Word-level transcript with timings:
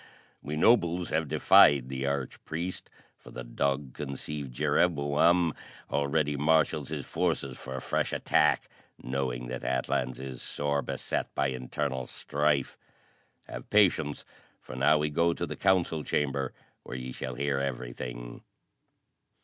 We 0.41 0.55
nobles 0.57 1.11
have 1.11 1.27
defied 1.27 1.87
the 1.87 2.07
arch 2.07 2.43
priest, 2.43 2.89
for 3.19 3.29
the 3.29 3.43
dog 3.43 3.93
conceived 3.93 4.51
Jereboam 4.51 5.53
already 5.91 6.35
marshals 6.35 6.89
his 6.89 7.05
forces 7.05 7.55
for 7.59 7.75
a 7.75 7.81
fresh 7.81 8.11
attack, 8.11 8.67
knowing 9.03 9.45
that 9.49 9.63
Atlans 9.63 10.19
is 10.19 10.41
sore 10.41 10.81
beset 10.81 11.27
by 11.35 11.49
internal 11.49 12.07
strife. 12.07 12.79
Have 13.43 13.69
patience 13.69 14.25
for 14.59 14.75
now 14.75 14.97
we 14.97 15.11
go 15.11 15.35
to 15.35 15.45
the 15.45 15.55
council 15.55 16.03
chamber, 16.03 16.51
where 16.81 16.97
ye 16.97 17.11
shall 17.11 17.35
hear 17.35 17.59
everything." 17.59 18.41